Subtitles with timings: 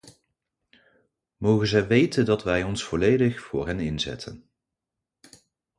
[1.37, 4.49] Mogen zij weten dat wij ons volledig voor hen inzetten.